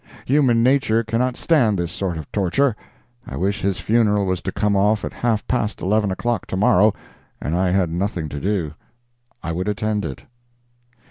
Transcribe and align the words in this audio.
Human 0.25 0.63
nature 0.63 1.03
cannot 1.03 1.37
stand 1.37 1.77
this 1.77 1.91
sort 1.91 2.17
of 2.17 2.31
torture. 2.31 2.75
I 3.27 3.37
wish 3.37 3.61
his 3.61 3.79
funeral 3.79 4.25
was 4.25 4.41
to 4.41 4.51
come 4.51 4.75
off 4.75 5.05
at 5.05 5.13
half 5.13 5.47
past 5.47 5.79
eleven 5.79 6.09
o'clock 6.09 6.47
tomorrow 6.47 6.91
and 7.39 7.55
I 7.55 7.69
had 7.69 7.91
nothing 7.91 8.27
to 8.29 8.39
do. 8.39 8.73
I 9.43 9.51
would 9.51 9.67
attend 9.67 10.03
it. 10.03 10.25